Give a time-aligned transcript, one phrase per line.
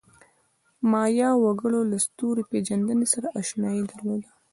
[0.03, 0.03] د
[0.91, 4.29] مایا وګړو له ستوري پېژندنې سره آشنایي درلوده.